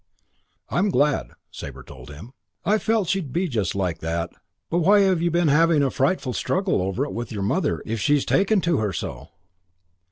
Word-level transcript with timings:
"I 0.69 0.79
am 0.79 0.89
glad," 0.89 1.27
Sabre 1.51 1.83
told 1.83 2.09
him. 2.09 2.31
"I 2.65 2.79
felt 2.79 3.07
she'd 3.07 3.31
be 3.31 3.47
just 3.47 3.75
like 3.75 3.99
that. 3.99 4.31
But 4.71 4.79
why 4.79 5.01
have 5.01 5.21
you 5.21 5.29
been 5.29 5.47
having 5.49 5.83
a 5.83 5.91
frightful 5.91 6.33
struggle 6.33 6.81
over 6.81 7.05
it 7.05 7.13
with 7.13 7.31
your 7.31 7.43
mother 7.43 7.83
if 7.85 7.99
she's 7.99 8.25
taken 8.25 8.61
to 8.61 8.77
her 8.77 8.93
so?" 8.93 9.29